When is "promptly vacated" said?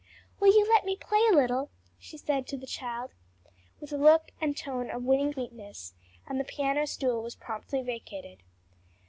7.35-8.41